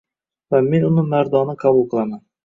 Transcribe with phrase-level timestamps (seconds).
[0.53, 2.23] Va men uni mandona qabul qilaman